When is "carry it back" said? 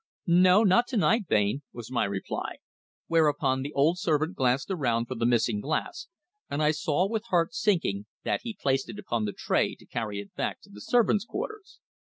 9.85-10.59